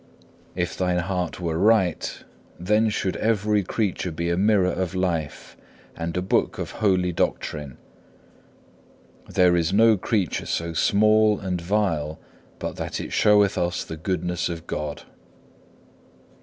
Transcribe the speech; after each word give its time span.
If 0.55 0.75
thine 0.75 0.97
heart 0.97 1.39
were 1.39 1.59
right, 1.59 2.23
then 2.59 2.89
should 2.89 3.15
every 3.17 3.61
creature 3.61 4.11
be 4.11 4.31
a 4.31 4.35
mirror 4.35 4.71
of 4.73 4.95
life 4.95 5.55
and 5.95 6.17
a 6.17 6.23
book 6.23 6.57
of 6.57 6.71
holy 6.71 7.11
doctrine. 7.11 7.77
There 9.29 9.55
is 9.55 9.71
no 9.71 9.97
creature 9.97 10.47
so 10.47 10.73
small 10.73 11.39
and 11.39 11.61
vile 11.61 12.17
but 12.57 12.77
that 12.77 12.99
it 12.99 13.13
showeth 13.13 13.59
us 13.59 13.83
the 13.83 13.95
goodness 13.95 14.49
of 14.49 14.65
God. 14.65 15.03